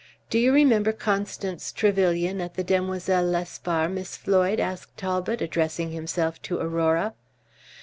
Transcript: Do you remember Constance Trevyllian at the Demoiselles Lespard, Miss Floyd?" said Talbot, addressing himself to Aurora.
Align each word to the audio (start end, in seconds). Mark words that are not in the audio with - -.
Do 0.31 0.39
you 0.39 0.51
remember 0.51 0.93
Constance 0.93 1.71
Trevyllian 1.71 2.41
at 2.41 2.55
the 2.55 2.63
Demoiselles 2.63 3.31
Lespard, 3.31 3.91
Miss 3.91 4.17
Floyd?" 4.17 4.57
said 4.57 4.79
Talbot, 4.97 5.43
addressing 5.43 5.91
himself 5.91 6.41
to 6.41 6.57
Aurora. 6.57 7.13